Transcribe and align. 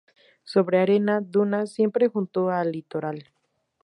Sobre 0.43 0.79
arena, 0.79 1.21
dunas, 1.21 1.73
siempre 1.73 2.07
junto 2.07 2.49
al 2.49 2.71
litoral. 2.71 3.25